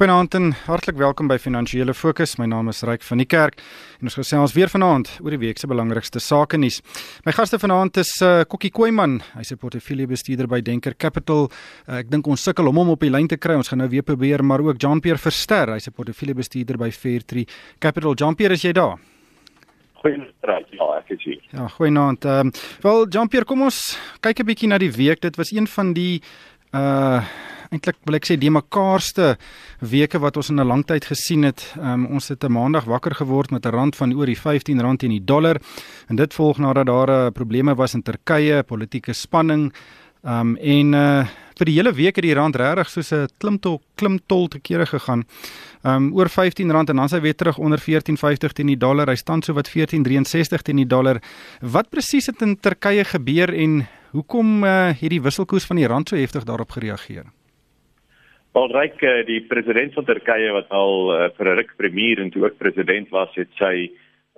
[0.00, 2.38] Goeienaand en hartlik welkom by Finansiële Fokus.
[2.40, 3.58] My naam is Ryk van die Kerk
[3.98, 6.78] en ons gesels weer vanaand oor die week se belangrikste sake nuus.
[7.26, 11.50] My gaste vanaand is uh, Kokkie Koeman, hy's 'n portefeuljebestuurder by Denker Capital.
[11.84, 13.58] Uh, ek dink ons sukkel om hom op die lyn te kry.
[13.60, 17.44] Ons gaan nou weer probeer, maar ook Jean-Pierre Verster, hy's 'n portefeuljebestuurder by Fairtree
[17.78, 18.14] Capital.
[18.16, 18.96] Jean-Pierre, is jy daar?
[20.00, 20.32] Goeienaand.
[20.70, 21.44] Ja, ek is hier.
[21.52, 22.24] Ja, goeienaand.
[22.24, 25.20] Ehm um, wel Jean-Pierre, kom ons kyk 'n bietjie na die week.
[25.20, 26.22] Dit was een van die
[26.72, 27.20] uh
[27.70, 29.36] eintlik wil ek sê die mekaarste
[29.80, 31.74] weke wat ons in 'n lang tyd gesien het.
[31.78, 35.00] Um, ons het 'n maandag wakker geword met 'n rand van oor die 15 rand
[35.00, 35.60] teen die dollar
[36.08, 39.72] en dit volg nadat daar uh, probleme was in Turkye, politieke spanning.
[40.22, 41.26] Um en uh
[41.60, 45.24] vir die hele week het die rand regtig soos 'n klimtol klimtol te kere gegaan.
[45.84, 49.08] Um oor 15 rand en dan sy weer terug onder 14.50 teen die dollar.
[49.08, 51.20] Hy staan so wat 14.63 teen die dollar.
[51.60, 56.16] Wat presies het in Turkye gebeur en hoekom uh, hierdie wisselkoers van die rand so
[56.16, 57.24] heftig daarop gereageer?
[58.52, 62.44] Alryk eh, die president van Turkye wat al uh, vir 'n ruk premier en toe
[62.44, 63.90] ook president was, het sy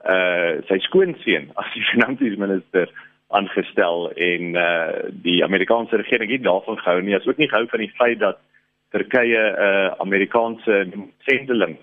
[0.04, 2.90] uh sy skoonseun as die finansiesminister
[3.30, 7.80] aangestel en uh die Amerikaanse regering het daarvan gehou nie, as ook nie gehou van
[7.80, 8.38] die feit dat
[8.92, 10.92] Turkye 'n uh, Amerikaanse
[11.24, 11.78] sendeling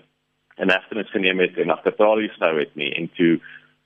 [0.56, 3.40] en eftenis geneem het en agter tralies gehou het nie en toe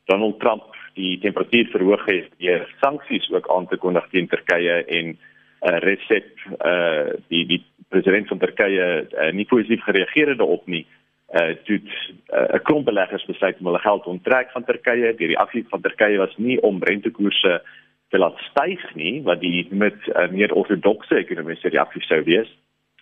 [0.04, 5.16] Donald Trump die temperatuur verhoog het deur sanksies ook aan te kondig teen Turkye en
[5.16, 5.32] uh
[5.64, 6.26] Recep
[6.60, 10.84] uh die die president van Turkye uh, nie positief gereageer het daarop nie.
[11.32, 11.88] Uh toe 'n
[12.34, 15.14] uh, klomp beleggers besluit om hulle geld onttrek van Turkye.
[15.14, 17.62] Die reaksie van Turkye was nie om rentekoerse
[18.08, 22.50] te laat styg nie, wat die met uh, meer ortodokse ekonomiese reaksie sou wees.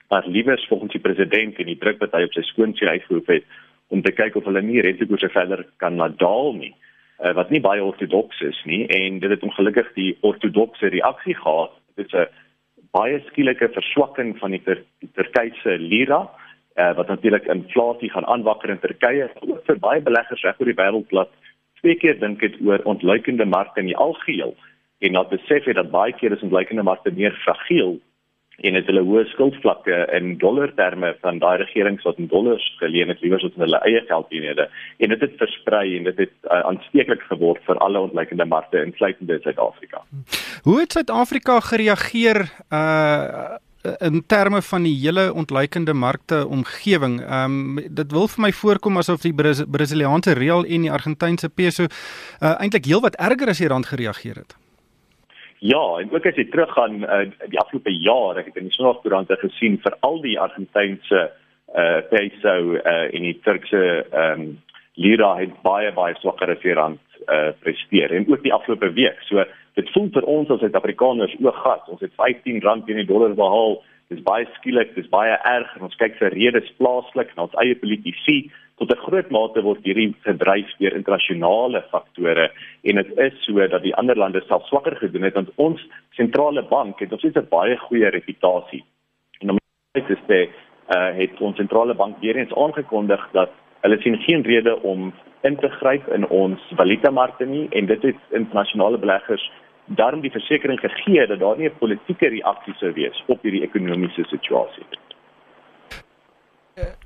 [0.09, 3.45] Maar liewer volgens die president en die druk wat hy op sy skoonseun uitgeoefen het
[3.93, 6.73] om te kyk of hulle nie rentekoerse verder kan laat daal nie.
[7.21, 11.75] Uh, wat nie baie ortodoks is nie en dit het ongelukkig die ortodokse reaksie gehad.
[11.97, 12.29] Dit is 'n
[12.93, 16.23] baie skielike verswakking van die, Tur die Turkye lira
[16.77, 19.31] uh, wat natuurlik inflasie gaan aanwakker in Turkye
[19.67, 21.33] vir baie beleggers reg oor die wêreld laat
[21.81, 24.55] twee keer dink dit oor ontluikende markte in die algeheel.
[25.03, 27.99] En dat besef het dat baie keer is ontluikende markte meer fragiel
[28.61, 33.09] en het hulle hoë skuldvlakke in dollar terme van daai regerings wat in dollars geleen
[33.09, 34.69] het liewer as in hulle eie geldeenhede
[34.99, 39.41] en dit het versprei en dit het uh, aansteeklik geword vir alle ontleikende markte insluitende
[39.43, 40.05] Suid-Afrika.
[40.63, 43.61] Hoe het Suid-Afrika gereageer uh
[43.99, 47.21] in terme van die hele ontleikende markte omgewing.
[47.21, 49.35] Ehm um, dit wil vir my voorkom asof die
[49.67, 54.55] Brasiliaanse real en die Argentynse peso uh, eintlik heelwat erger as die rand gereageer het.
[55.65, 57.21] Ja, en ook as jy teruggaan uh,
[57.53, 61.29] die afgelope jaar, ek het in die Sonagkoerante gesien vir al die Argentynse
[61.79, 64.49] uh peso uh en die Turkse ehm um,
[64.99, 69.23] lira het baie baie swakker as die rand uh presteer en ook die afgelope week.
[69.29, 69.47] So
[69.79, 71.87] dit voel vir ons as Suid-Afrikaners ook gas.
[71.95, 73.79] Ons het 15 rand teen die dollar behaal.
[74.11, 77.79] Dis baie skielik, dis baie erg en ons kyk vir redes plaaslik en ons eie
[77.79, 78.51] politici
[78.83, 82.51] tot 'n groot mate word hierdie gedryf deur internasionale faktore
[82.83, 85.81] en dit is so dat die ander lande self swakker gedoen het want ons
[86.19, 88.85] sentrale bank het ons het 'n baie goeie reputasie.
[89.41, 89.59] En om
[89.93, 90.41] dit te sê,
[90.97, 93.51] uh, het ons sentrale bank weer eens aangekondig dat
[93.81, 98.21] hulle sien geen rede om in te gryp in ons valutamarkte nie en dit het
[98.31, 99.51] internasionale beleggers
[99.87, 104.25] daarom die versekering gegee dat daar nie 'n politieke reaksie sou wees op hierdie ekonomiese
[104.25, 105.02] situasie nie.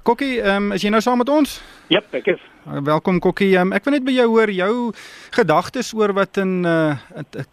[0.06, 1.56] Kokkie, ehm um, is jy nou saam met ons?
[1.90, 2.42] Ja, yep, ek is.
[2.66, 3.52] Welkom Kokkie.
[3.58, 4.72] Um, ek wil net by jou hoor jou
[5.34, 6.94] gedagtes oor wat in uh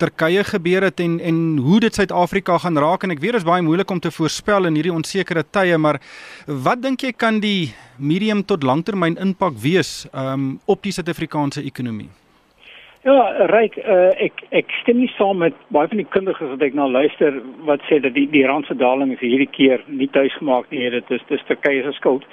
[0.02, 3.50] Turkye gebeur het en en hoe dit Suid-Afrika gaan raak en ek weet dit is
[3.50, 6.02] baie moeilik om te voorspel in hierdie onsekere tye, maar
[6.48, 12.10] wat dink jy kan die medium tot langtermyn impak wees um op die Suid-Afrikaanse ekonomie?
[13.04, 16.76] Ja, ryk uh, ek ek stem nie saam met baie van die kundiges wat ek
[16.78, 17.36] nou luister
[17.68, 21.26] wat sê dat die die randse daling is hierdie keer nie tuisgemaak nie, dit is
[21.28, 22.24] dis Turkye se skuld.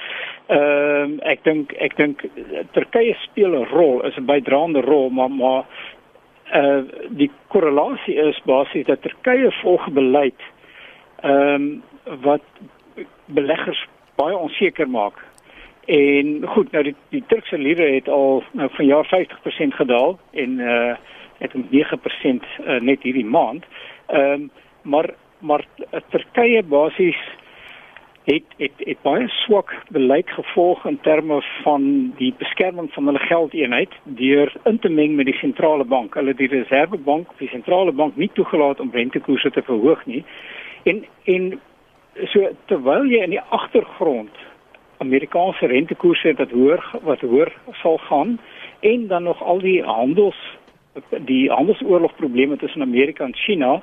[0.46, 2.22] Ehm uh, ek dink ek dink
[2.76, 5.64] Turkye speel 'n rol, is 'n bydraende rol, maar maar
[6.54, 6.82] eh uh,
[7.18, 10.38] die korrelasie is basies dat Turkye volg beleid
[11.22, 11.82] ehm um,
[12.22, 12.46] wat
[13.26, 13.82] beleggers
[14.14, 15.18] baie onseker maak
[15.90, 20.58] En goed, nou die, die Turkse lire het al nou van jaar 50% gedaal en
[20.58, 20.92] uh
[21.40, 23.64] het om 9% uh, net hierdie maand.
[24.06, 24.50] Ehm um,
[24.82, 25.64] maar maar
[26.08, 27.20] Turkye basies
[28.24, 33.92] het het het baie swak beleid gevolg in terme van die beskerming van hulle geldeenheid
[34.04, 36.14] deur in te meng met die sentrale bank.
[36.14, 40.24] Hulle die reservebank, die sentrale bank nie toegelaat om rentekoerse te verhoog nie.
[40.82, 41.60] En en
[42.24, 44.36] so terwyl jy in die agtergrond
[45.00, 47.52] Amerikaanse rentekoerse wat hoër wat hoër
[47.82, 48.38] sal gaan
[48.80, 50.40] en dan nog al die handels
[51.24, 53.82] die handelsoorlogprobleme tussen Amerika en China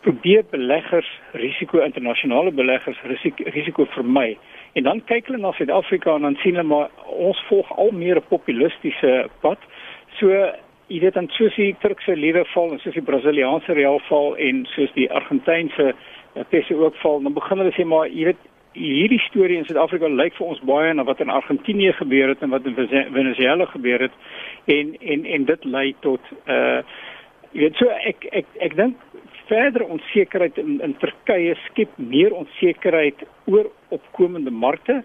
[0.00, 4.36] probeer beleggers risiko internasionale beleggers risiko, risiko vermy
[4.74, 8.18] En dan kyk hulle na Suid-Afrika en dan sien hulle maar ons volg al meer
[8.18, 9.58] 'n populistiese pad.
[10.18, 10.30] So
[10.86, 14.66] jy weet dan soos die Turkse lire val en soos die Brasiliaanse real val en
[14.74, 15.94] soos die Argentynse
[16.48, 18.42] peso ook val, dan begin hulle sê maar jy weet
[18.74, 22.50] hierdie storie in Suid-Afrika lyk vir ons baie na wat in Argentinië gebeur het en
[22.54, 24.14] wat in Venezuela gebeur het
[24.70, 26.82] en en en dit lei tot uh
[27.54, 29.02] jy weet so ek ek ek dink
[29.46, 35.02] verder onsekerheid in, in Turkye skep meer onsekerheid oor opkomende markte.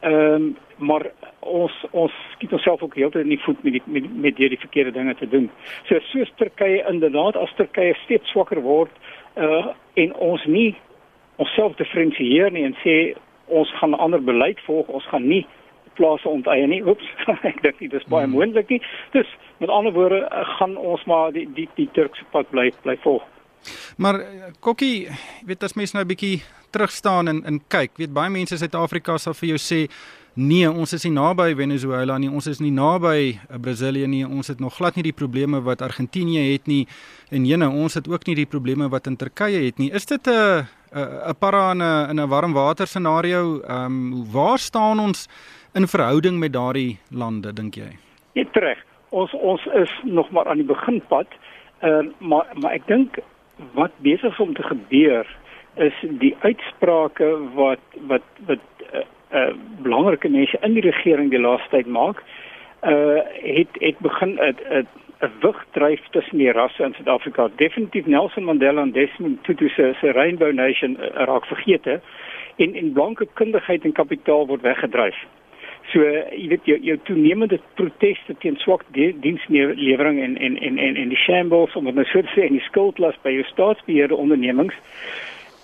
[0.00, 1.04] Ehm um, maar
[1.38, 4.90] ons ons skiet onsself ook heeltyd in die voet met die met, met die verkeerde
[4.96, 5.50] dinge te doen.
[5.86, 8.90] So soos Turkye inderdaad as Turkye steeds swakker word
[9.36, 10.72] uh en ons nie
[11.42, 12.96] onsself diferensieer nie en sê
[13.52, 15.42] ons gaan ander beleid volg, ons gaan nie
[15.98, 16.80] plase onteien nie.
[16.86, 17.08] Oeps,
[17.50, 18.38] ek dink dit is baie hmm.
[18.38, 18.80] moontlik nie.
[19.16, 19.28] Dus
[19.62, 20.24] met ander woorde
[20.56, 23.26] gaan ons maar die die die Turkse pad bly bly volg.
[24.02, 25.06] Maar eh, Kokkie,
[25.46, 28.58] weet as mens nou 'n bietjie terug staan en en kyk, weet baie mense in
[28.58, 29.80] Suid-Afrika sal vir jou sê
[30.34, 34.48] nee, ons is nie naby Venezuela nie, ons is nie naby eh, Brasilië nie, ons
[34.48, 36.86] het nog glad nie die probleme wat Argentinië het nie
[37.30, 39.92] en jene, ons het ook nie die probleme wat in Turkye het nie.
[39.92, 43.60] Is dit 'n 'n para in 'n in 'n warm water scenario?
[43.60, 45.28] Ehm um, waar staan ons
[45.74, 47.96] in verhouding met daardie lande dink jy?
[48.34, 48.78] Net reg.
[49.08, 51.26] Ons ons is nog maar aan die beginpad.
[51.80, 53.18] Ehm uh, maar maar ek dink
[53.74, 55.26] wat besig om te gebeur
[55.74, 59.00] is die uitsprake wat wat wat uh,
[59.32, 62.22] uh, belangrike mense in die regering die laaste tyd maak
[62.82, 64.86] uh het het begin 'n
[65.22, 67.48] 'n wig dryf tussen die rasse in Suid-Afrika.
[67.56, 72.00] Definitief Nelson Mandela en Desmond Tutu se Rainbow Nation uh, raak vergeete
[72.56, 75.16] en en blanke kundigheid en kapitaal word weggedryf.
[75.92, 81.14] So jy weet jou jou toenemende proteste teen swak dienslewering en en en en en
[81.14, 84.74] die shambles om net so te sê en die skuldlas by jou staatsbeheerde ondernemings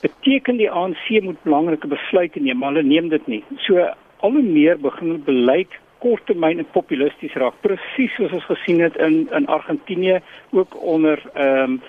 [0.03, 3.43] beteken die ANC moet belangrike besluite neem, maar hulle neem dit nie.
[3.67, 3.83] So
[4.21, 9.27] al hoe meer begin beleid korttermyn en populisties raak, presies soos ons gesien het in
[9.35, 11.81] in Argentinië ook onder ehm um,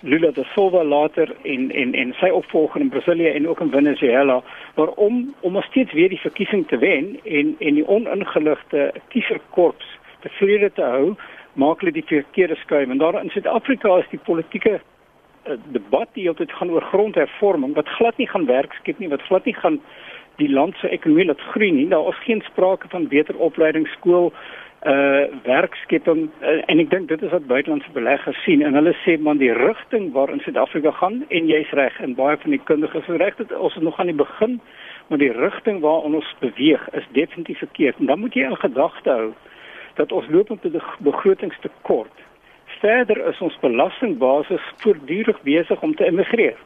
[0.00, 4.42] Lula da Silva later in in in sy opvolger in Brasilië en ook in Venezuela
[4.74, 9.88] waarom om steeds weer die verkiesing te wen en en die oningeligte kieserkorps
[10.20, 11.14] tevrede te hou
[11.52, 16.28] maak hulle die verkeerde skuif en daar in Suid-Afrika is die politieke uh, debat die
[16.28, 19.80] altyd gaan oor grondhervorming wat glad nie gaan werk skep nie wat glad nie gaan
[20.36, 21.88] die land se ekonomie laat groei nie.
[21.88, 24.32] Daar is geen sprake van beter opleidingsskool
[24.86, 29.16] uh werkskepping uh, en ek dink dit is wat buitelandse beleggers sien en hulle sê
[29.18, 33.18] man die rigting waarin Suid-Afrika gaan en jy's reg en baie van die kundiges is
[33.22, 34.60] reg dat ons nog aan die begin
[35.08, 37.98] maar die rigting waarin ons beweeg is definitief verkeerd.
[37.98, 39.32] En dan moet jy in gedagte hou
[39.96, 42.22] dat ons loop op 'n begrotingstekort
[42.80, 46.56] verder is ons belastingbasis voortdurend besig om te immigreer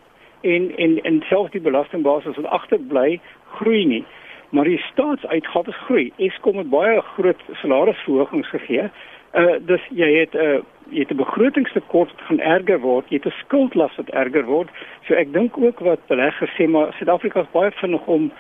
[0.40, 3.20] en en en selfs die belastingbasis wat agterbly
[3.58, 4.04] groei nie
[4.50, 6.12] maar die staatsuitgawes groei.
[6.16, 8.90] Eskom het baie groot salarisverhogings gegee.
[9.34, 10.60] Uh dus jy het 'n uh,
[10.90, 14.68] jy het 'n begrotingstekort gaan erger word, jy het 'n skuldlas wat erger word.
[15.06, 18.32] So ek dink ook wat beleggers sê maar Suid-Afrika is baie vinnig om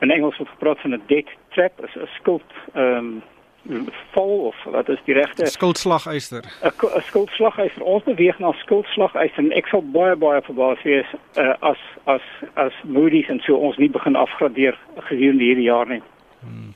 [0.00, 3.22] in Engels word gepraat van 'n debt trap, 'n skuld ehm um,
[4.12, 9.66] vol of wat is die regte skuldslagyster 'n skuldslagyster ons beweeg na skuldslagyster en ek
[9.68, 11.06] sal baie baie verbaas wees
[11.36, 12.22] uh, as as
[12.54, 14.78] as Moody's en so ons nie begin afgradeer
[15.08, 16.02] gedurende hierdie jaar nie.
[16.40, 16.74] Hmm.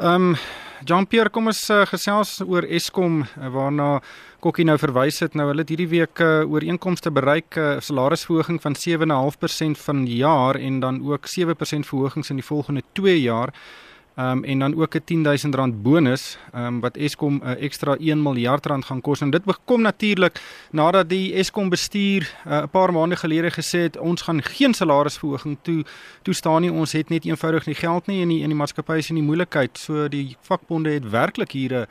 [0.00, 0.36] Ehm um,
[0.84, 4.00] Jean-Pierre kom ons uh, gesels oor Eskom uh, waarna
[4.44, 8.60] Kokkie nou verwys het nou hulle het hierdie week uh, ooreenkomste bereik 'n uh, salarisverhoging
[8.62, 13.54] van 7.5% van jaar en dan ook 7% verhogings in die volgende 2 jaar.
[14.18, 18.66] Um, en dan ook 'n 10000 rand bonus um, wat Eskom 'n ekstra 1 miljard
[18.66, 19.20] rand gaan kos.
[19.20, 23.78] En dit kom natuurlik nadat die Eskom bestuur uh, 'n uh, paar maande gelede gesê
[23.78, 25.84] het ons gaan geen salarisverhoging toe
[26.22, 26.72] toestaan nie.
[26.72, 29.24] Ons het net eenvoudig nie geld nie en die in die maatskappy is in die
[29.24, 29.78] moeilikheid.
[29.78, 31.86] So die vakbonde het werklik hier 'n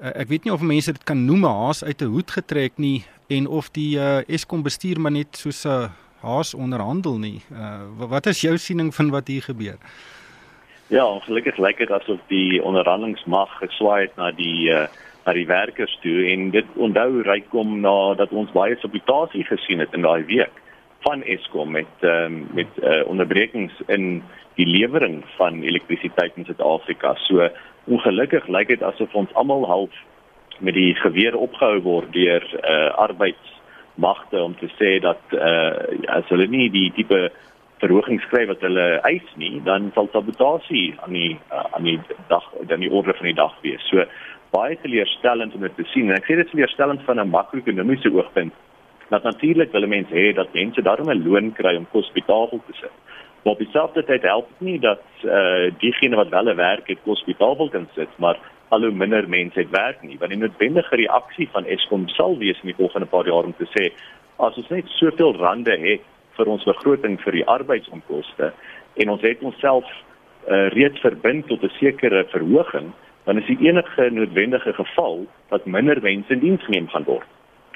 [0.00, 2.72] uh, ek weet nie of mense dit kan noem 'n haas uit 'n hoed getrek
[2.76, 5.88] nie en of die uh, Eskom bestuur maar net soos 'n uh,
[6.20, 7.42] haas onderhandel nie.
[7.52, 9.78] Uh, wat is jou siening van wat hier gebeur
[10.88, 14.86] Ja, ongelukkig lyk dit asof die onderhandelingsmag geswaai het na die uh,
[15.26, 19.92] na die werkers toe en dit onthou rykom na dat ons baie sabotasie gesien het
[19.92, 20.62] in daai week
[21.04, 24.22] van Eskom met um, met uh, onderbrekings in
[24.56, 27.12] die lewering van elektrisiteit in Suid-Afrika.
[27.26, 27.50] So
[27.84, 30.00] ongelukkig lyk dit asof ons almal half
[30.58, 35.76] met die geweer opgehou word deur uh, arbeidsmagte om te sê dat uh,
[36.16, 37.28] as hulle nie die tipe
[37.82, 42.44] verhoging skryf wat hulle eis nie, dan sal sabotasie aan die uh, aan die dag
[42.70, 43.84] dan die orde van die dag wees.
[43.90, 44.04] So
[44.54, 46.10] baie teleurstellend om dit te sien.
[46.10, 48.54] En ek sê dit is teleurstellend van 'n makro-ekonomiese oogpunt.
[49.08, 52.28] Dat natuurlik wil mense hê dat mense daarom 'n loon kry om kos op die
[52.32, 52.96] tafel te sit.
[53.42, 56.88] Maar op dieselfde tyd help dit nie dat eh uh, diegene wat wel 'n werk
[56.88, 60.18] het, hospitaal wil kan sit, maar al hoe minder mense het werk nie.
[60.18, 63.68] Want die noodwendige reaksie van Eskom sal wees in die volgende paar jaar om te
[63.76, 63.92] sê
[64.36, 66.00] as ons net soveel rande het
[66.38, 68.52] vir ons begroting vir die arbeidsonkoste
[69.02, 72.92] en ons het onsself uh, reeds verbind tot 'n sekere verhoging,
[73.26, 77.26] dan is die enige noodwendige geval dat minder mense in diens geneem gaan word.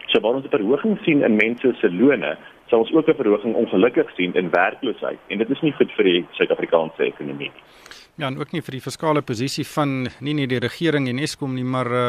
[0.06, 2.36] So waar ons 'n verhoging sien in mense se lone,
[2.68, 6.04] sal ons ook 'n verhoging ongelukkig sien in werkloosheid en dit is nie goed vir
[6.04, 8.01] die Suid-Afrikaanse ekonomie nie.
[8.20, 11.54] Ja, en ook nie vir die fiskale posisie van nie net die regering en Eskom
[11.56, 12.02] nie, maar uh,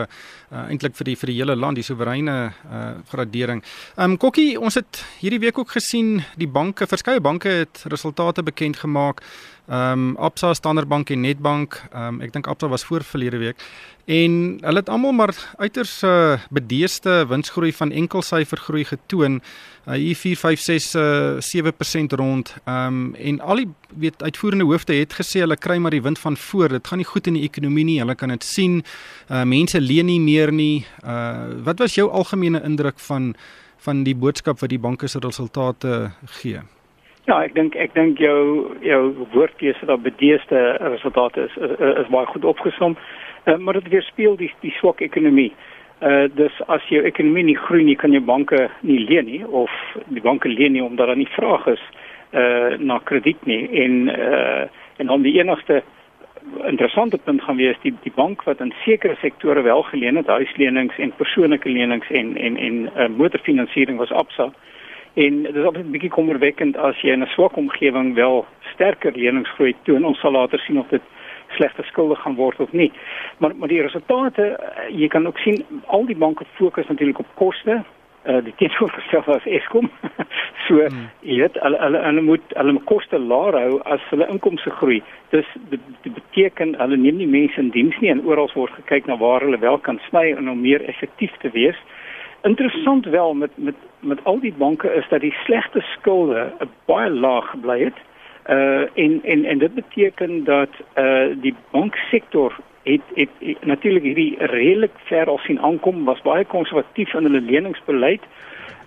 [0.52, 3.64] uh eintlik vir die vir die hele land, die soewereine uh gradering.
[3.96, 8.82] Um Kokkie, ons het hierdie week ook gesien die banke, verskeie banke het resultate bekend
[8.84, 9.24] gemaak.
[9.68, 13.62] Um Absa, Standard Bank en Nedbank, um ek dink Absa was voor verlede week
[14.12, 19.40] en hulle het almal maar uiters uh bedeeste winsgroei van enkelsyfergroei getoon.
[19.88, 22.56] Uh hier 4 5 6 uh 7% rond.
[22.68, 26.38] Um en al die weet uitvoerende hoofde het gesê hulle kry maar die wind van
[26.38, 26.68] voor.
[26.68, 28.00] Dit gaan nie goed in die ekonomie nie.
[28.00, 28.84] Hulle kan dit sien.
[29.30, 30.86] Uh mense leen nie meer nie.
[31.04, 33.36] Uh wat was jou algemene indruk van
[33.78, 36.60] van die boodskap wat die banke se resultate gee?
[37.24, 38.40] Ja, ek dink ek dink jou
[38.84, 39.02] jou
[39.32, 42.98] woordkeuse dat bedeeste resultate is is, is baie goed opgesom.
[43.46, 45.54] Uh, maar dit weerspieël die die swak ekonomie.
[46.04, 49.72] Uh dus as jou ekonomie nie groei nie, kan jy banke nie leen nie of
[50.12, 51.84] die banke leen nie omdat daar nie vraag is
[52.36, 55.82] uh na krediet nie en uh en dan die enigste
[56.68, 61.00] interessante punt gaan wees die die bank wat in sekere sektore wel geleen het, huislenings
[61.00, 64.52] en persoonlike lenings en en en uh, motorfinansiering was Absa.
[65.14, 69.12] En dit is altyd 'n bietjie kommerwekkend as jy in 'n swak omgewing wel sterker
[69.16, 70.06] leningsgroei toon.
[70.06, 71.02] Ons sal later sien of dit
[71.48, 72.92] slegte skulde gaan word of nie.
[73.38, 77.28] Maar maar die resultate, uh, jy kan ook sien al die banke fokus natuurlik op
[77.34, 77.84] koste.
[78.26, 79.90] Uh, die teenoorgestelde as Eskom.
[80.68, 81.10] so, hmm.
[81.20, 85.02] jy weet, hulle hulle hulle moet hulle koste laer hou as hulle inkomste groei.
[85.30, 89.18] Dis dit beteken hulle neem nie mense in diens nie en oral word gekyk na
[89.18, 91.76] waar hulle wel kan sny en om meer effektief te wees.
[92.44, 96.52] Interessant wel met met met al die banke is dat die slegte skulde
[96.86, 98.00] baie laag gebly het.
[98.50, 104.36] Uh en en en dit beteken dat uh die banksektor het het, het natuurlik hierdie
[104.40, 108.22] redelik ver al sien aankom was baie konservatief in hulle leningsbeleid.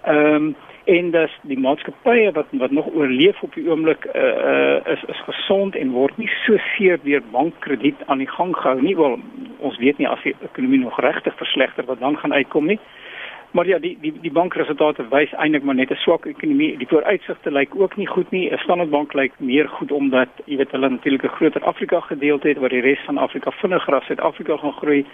[0.04, 4.92] Ehm um, en dat die maatskappye wat wat nog oorleef op die oomblik uh, uh
[4.92, 8.96] is is gesond en word nie so seer deur bankkrediet aan die gang gehou nie.
[8.96, 9.18] Wel
[9.58, 12.78] ons weet nie as die ekonomie nog regtig verslegter wat dan gaan uitkom nie.
[12.78, 13.05] Uh
[13.50, 16.78] Maar ja, die die die bankresultate wys eintlik maar net 'n swak ekonomie.
[16.78, 18.56] Die vooruitsigte lyk ook nie goed nie.
[18.56, 22.58] Standard Bank lyk meer goed omdat jy weet hulle natuurlik 'n groter Afrika gedeelte het
[22.58, 25.06] waar die res van Afrika vinniger as Suid-Afrika gaan groei.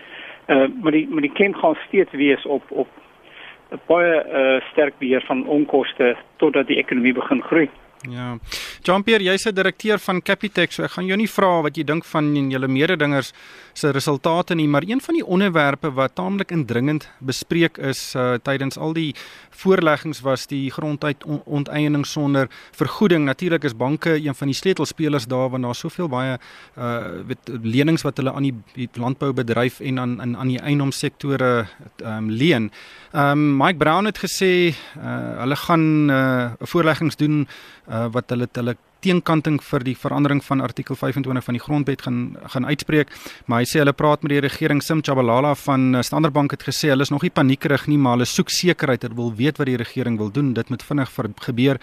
[0.49, 2.89] Uh maar die maar die ken gaan steeds wees op op
[3.71, 7.69] 'n baie uh sterk beheer van onkoste totdat die ekonomie begin groei.
[8.11, 8.39] Ja.
[8.83, 12.05] Jean-Pierre, jy's 'n direkteur van Capitec, so ek gaan jou nie vra wat jy dink
[12.05, 13.33] van julle mededingers
[13.75, 18.77] se resultate nie, maar een van die onderwerpe wat taamlik indringend bespreek is uh, tydens
[18.77, 19.15] al die
[19.51, 23.25] voorleggings was die gronduit onteiening sonder vergoeding.
[23.25, 26.39] Natuurlik is banke een van die sleutelspelers daar want daar's soveel baie
[26.79, 31.67] uh weet lenings wat hulle aan die, landboubedryf en aan aan aan die eiendomssektore
[32.05, 32.71] um, leen.
[33.13, 37.47] Um Mike Brown het gesê uh hulle gaan uh, voorleggings doen
[37.93, 42.21] uh, wat hulle hulle teenkanting vir die verandering van artikel 25 van die grondwet gaan
[42.55, 43.11] gaan uitspreek.
[43.51, 46.63] Maar hy sê hulle praat met die regering Sim Chabalala van uh, Standard Bank het
[46.67, 49.03] gesê hulle is nog nie paniekerig nie maar hulle soek sekerheid.
[49.07, 50.55] Hulle wil weet wat die regering wil doen.
[50.55, 51.19] Dit moet vinnig
[51.49, 51.83] gebeur.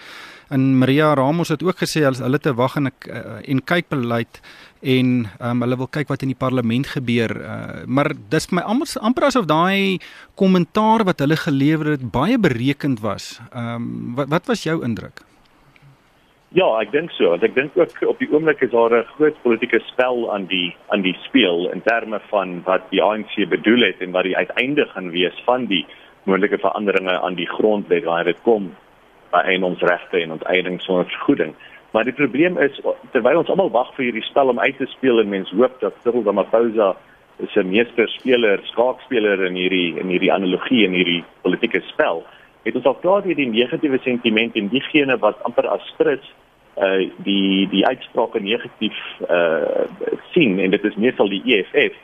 [0.50, 4.42] En Maria Ramos het ook gesê hulle hulle te wag en uh, en kyk beleid
[4.80, 7.36] en um, hulle wil kyk wat in die parlement gebeur.
[7.36, 10.00] Uh, maar dis vir my amper amper asof daai
[10.40, 13.36] kommentaar wat hulle gelewer het baie berekend was.
[13.52, 15.20] Um, wat wat was jou indruk
[16.50, 17.28] Ja, ek dink so.
[17.30, 20.74] Want ek dink ook op die oomblik is daar 'n groot politieke spel aan die
[20.90, 24.86] aan die speel in terme van wat die ANC bedoel het en wat die uiteinde
[24.86, 25.86] gaan wees van die
[26.24, 28.74] moontlike veranderinge aan die grondwet wanneer dit kom
[29.30, 31.54] by en onteiening sonder vergoeding.
[31.92, 32.80] Maar die probleem is
[33.12, 35.94] terwyl ons almal wag vir hierdie spel om uit te speel en mense hoop dat
[36.02, 36.96] Cyril Ramaphosa
[37.38, 42.24] is 'n meesterspeler, skaakspeler in hierdie in hierdie analogie en hierdie politieke spel
[42.62, 46.28] het ons al klaar hierdie negatiewe sentiment en diegene wat amper as sprits
[46.80, 49.86] uh die die uitsprake negatief uh
[50.32, 51.96] sien en dit is meestal die EFF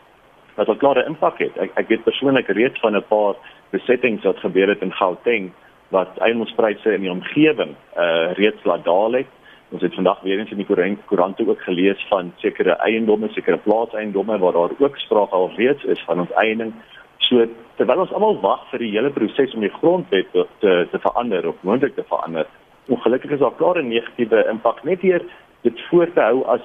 [0.57, 1.57] wat 'n klare impak het.
[1.59, 3.35] Ek ek weet persoonlik reeds van 'n paar
[3.71, 5.53] besettings wat gebeur het in Gauteng
[5.89, 9.31] wat eiendomspryse in die omgewing uh reeds laat daal het.
[9.71, 10.67] Ons het vandag weer eens in die
[11.07, 16.03] koerante ook gelees van sekere eiendomme, sekere plaatseiendomme waar daar ook sprake al reeds is
[16.07, 16.73] van onteiening
[17.19, 17.47] So
[17.77, 21.49] terwyl ons almal wag vir die hele proses om die grondwet te te, te verander
[21.49, 22.47] of moontlik te verander,
[22.89, 25.23] ongelukkig is daar klaar 'n negatiewe impak net hier
[25.63, 26.65] dit voor te hou as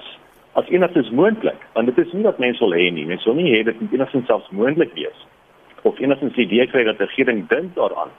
[0.52, 1.60] as enigstens moontlik.
[1.72, 3.06] Want dit is nie dat mense wil hê nie.
[3.06, 5.26] Mense wil nie hê dit moet enigstens selfs moontlik wees.
[5.82, 8.12] Of enigstens die idee kry dat die regering dink daaraan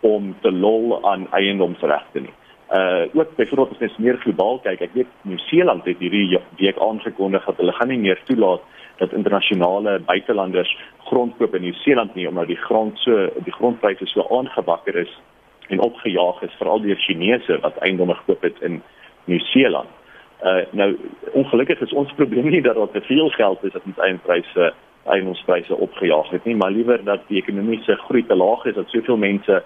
[0.00, 2.34] om te lol aan eiendomsregte nie.
[2.72, 7.44] Uh ook byvoorbeeld as jy meer globaal kyk ek weet Nieu-Seeland het hierdie week aangekondig
[7.44, 8.62] dat hulle gaan nie meer toelaat
[8.96, 14.26] dat internasionale buitelanders grond koop in Nieu-Seeland nie omdat die grond so die grondpryse so
[14.38, 15.12] aangebakker is
[15.68, 18.82] en opgejaag is veral deur Chinese wat eiendomme gekoop het in
[19.24, 19.88] Nieu-Seeland.
[20.42, 20.96] Uh nou
[21.32, 24.72] ongelukkig is ons probleem nie dat daar te veel geld is dat ons eienpryse
[25.04, 29.16] eiendomspryse opgejaag het nie, maar liewer dat die ekonomiese groei te laag is dat soveel
[29.16, 29.62] mense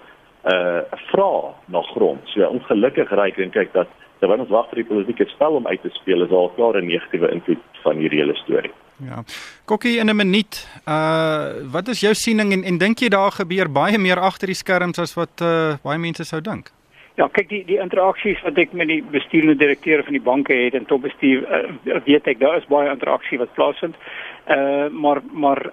[0.53, 0.81] uh
[1.11, 1.31] vra
[1.65, 2.21] na grond.
[2.33, 5.67] So ongelukkig ry ek en kyk dat terwyl ons wag vir die politieke spel om
[5.67, 8.73] uit te speel, is daar klaar 'n negatiewe invloed van hierdie hele storie.
[9.05, 9.23] Ja.
[9.65, 10.67] Kokkie in 'n minuut.
[10.87, 14.55] Uh wat is jou siening en en dink jy daar gebeur baie meer agter die
[14.55, 16.71] skerms as wat uh baie mense sou dink?
[17.15, 20.73] Ja, kyk die die interaksies wat ek met die bestuurende direkteure van die banke het
[20.73, 23.95] en topbestuur uh, weet ek daar is baie interaksie wat plaasvind.
[24.47, 25.71] Uh maar maar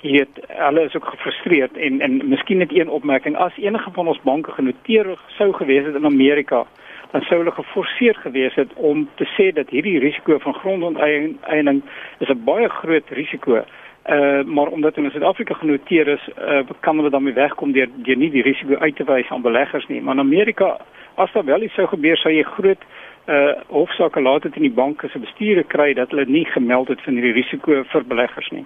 [0.00, 4.20] het hulle is ook gefrustreerd en en miskien net een opmerking as enige van ons
[4.22, 6.66] banke genoteer sou gewees het in Amerika
[7.12, 11.82] dan sou hulle geforseer gewees het om te sê dat hierdie risiko van grondonteeneming
[12.18, 13.64] is 'n baie groot risiko.
[14.08, 18.30] Uh maar omdat in Suid-Afrika genoteer is, uh kan hulle daarmee wegkom deur deur nie
[18.30, 20.00] die risiko uit te wys aan beleggers nie.
[20.00, 20.76] Maar in Amerika
[21.14, 22.82] as daar wel iets sou gebeur, sou jy groot
[23.28, 27.00] uh hofsaake laat dit in die banke se bestuure kry dat hulle nie gemeld het
[27.02, 28.64] van hierdie risiko vir beleggers nie.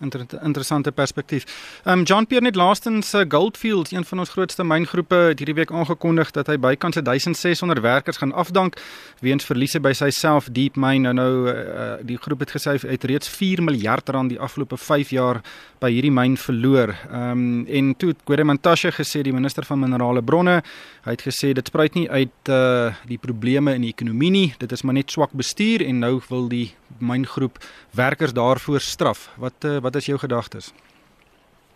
[0.00, 1.44] Inter interessante perspektief.
[1.84, 5.54] Ehm um, John Pierre net laastens uh, Goldfields, een van ons grootste myngroepe, het hierdie
[5.54, 8.76] week aangekondig dat hy bykans 1600 werkers gaan afdank
[9.20, 11.12] weens verliese by sy Self Deep Mine.
[11.12, 14.78] Nou nou uh, die groep het gesê hy het reeds 4 miljard rand die afgelope
[14.80, 15.40] 5 jaar
[15.82, 16.94] by hierdie myn verloor.
[17.10, 20.60] Ehm um, en toe het Guedemantashe gesê die minister van minerale bronne,
[21.04, 24.72] hy het gesê dit spruit nie uit uh die probleme in die ekonomie nie, dit
[24.72, 27.58] is maar net swak bestuur en nou wil die myngroep
[27.96, 29.28] werkers daarvoor straf.
[29.40, 30.72] Wat uh, wat is jou gedagtes?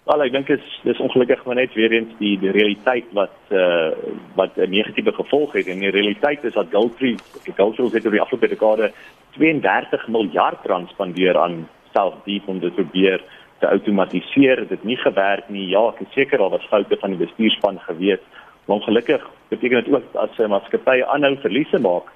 [0.08, 3.90] Wel, ek dink is dis ongelukkig maar net weer eens die die realiteit wat uh
[4.40, 8.16] wat 'n negatiewe gevolg het en die realiteit is dat Gulfstream, die Gulfstream het oor
[8.16, 8.92] die afgelope dekade
[9.36, 13.20] 32 miljard rand spandeer aan selfdiep om dit te probeer
[13.60, 14.56] te outomatiseer.
[14.56, 15.68] Dit het nie gewerk nie.
[15.68, 18.22] Ja, ek is seker daar was foute van die bestuurspan gewees.
[18.64, 22.08] Maar ongelukkig beteken dit ook as 'n maatskappy aanhou verliese maak,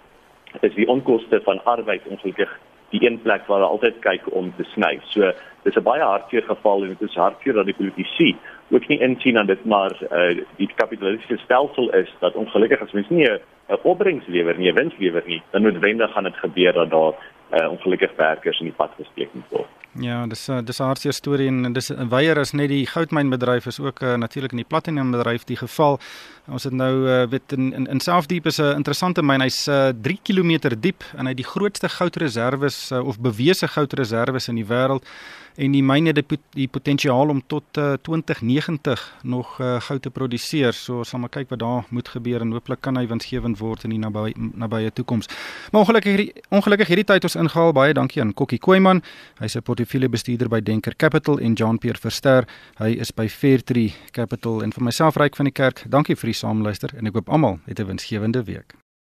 [0.60, 2.60] is die onkoste van arbeid ongelukkig
[2.92, 4.98] die een plek waar hulle altyd kyk om te sny.
[5.12, 5.32] So
[5.64, 8.36] dis 'n baie hartseer geval en dit is hartseer dat die politici
[8.72, 13.08] ook nie insien dat dit maar uh, die kapitalistiese stelsel is dat ongelukkig as mens
[13.08, 13.40] nie 'n
[13.82, 17.14] opbrengs lewer nie, 'n wins lewer nie, dan noodwendig gaan dit gebeur dat daar
[17.52, 19.68] uh, ongelukkig werkers in die pad gesteek moet word.
[20.00, 23.80] Ja, dis uh, dis 'n hartseer storie en dis weier is net die goudmynbedryf is
[23.80, 25.98] ook uh, natuurlik in die platinumbedryf die geval.
[26.48, 29.40] Ons het nou uh, weet in in, in Selfdiep is 'n interessante myn.
[29.40, 34.48] Hy's uh, 3 km diep en hy het die grootste goudreserwes uh, of bewese goudreserwes
[34.48, 35.04] in die wêreld
[35.56, 40.10] en die myn het die, die potensiaal om tot uh, 2090 nog uh, goud te
[40.10, 40.72] produseer.
[40.72, 43.84] So ons sal maar kyk wat daar moet gebeur en hooplik kan hy winsgewend word
[43.84, 45.30] in die nabye nabye toekoms.
[45.72, 49.02] Maar ongelukkig hierdie ongelukkig hierdie tyd ons ingehaal baie dankie aan Kokkie Koeman.
[49.40, 52.46] Hy's 'n portefeuljebestuurder by Denker Capital en John Pierre Verster.
[52.78, 55.84] Hy is by Fairtree Capital en vir myself ryk van die kerk.
[55.88, 58.81] Dankie vir die saamluister en ek hoop almal het 'n winsgewende week.